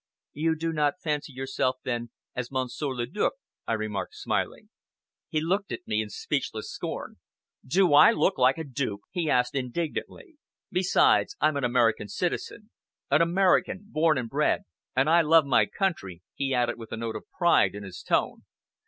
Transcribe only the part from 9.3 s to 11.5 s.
indignantly. "Besides,